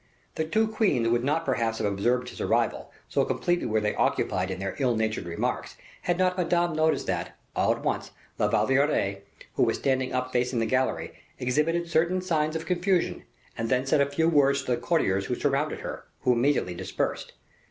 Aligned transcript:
The 0.33 0.45
two 0.45 0.67
queens 0.67 1.07
would 1.09 1.23
not 1.23 1.45
perhaps 1.45 1.77
have 1.77 1.85
observed 1.85 2.29
his 2.29 2.41
arrival, 2.41 2.91
so 3.07 3.23
completely 3.23 3.67
were 3.67 3.79
they 3.79 3.93
occupied 3.93 4.49
in 4.49 4.57
their 4.57 4.75
ill 4.79 4.95
natured 4.95 5.25
remarks, 5.27 5.75
had 6.01 6.17
not 6.17 6.39
Madame 6.39 6.73
noticed 6.73 7.05
that, 7.05 7.33
all 7.55 7.71
at 7.71 7.83
once, 7.83 8.09
La 8.39 8.47
Valliere, 8.47 9.21
who 9.53 9.61
was 9.61 9.77
standing 9.77 10.11
up 10.11 10.33
facing 10.33 10.57
the 10.57 10.65
gallery, 10.65 11.13
exhibited 11.37 11.87
certain 11.87 12.19
signs 12.19 12.55
of 12.55 12.65
confusion, 12.65 13.25
and 13.55 13.69
then 13.69 13.85
said 13.85 14.01
a 14.01 14.09
few 14.09 14.27
words 14.27 14.63
to 14.63 14.71
the 14.71 14.77
courtiers 14.81 15.25
who 15.27 15.35
surrounded 15.35 15.81
her, 15.81 16.05
who 16.21 16.33
immediately 16.33 16.73
dispersed. 16.73 17.33